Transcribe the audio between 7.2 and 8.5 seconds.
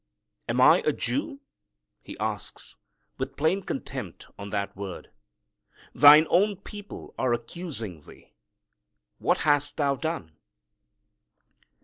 accusing thee.